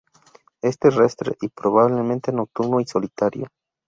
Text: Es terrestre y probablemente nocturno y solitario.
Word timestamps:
Es 0.63 0.79
terrestre 0.79 1.35
y 1.41 1.49
probablemente 1.49 2.31
nocturno 2.31 2.79
y 2.79 2.87
solitario. 2.87 3.49